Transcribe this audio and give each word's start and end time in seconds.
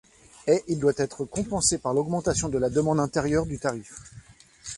Et 0.47 0.63
il 0.67 0.79
doit 0.79 0.95
être 0.97 1.25
compensé 1.25 1.77
par 1.77 1.93
l'augmentation 1.93 2.49
de 2.49 2.57
la 2.57 2.71
demande 2.71 2.99
intérieure 2.99 3.45
du 3.45 3.59
tarif. 3.59 3.99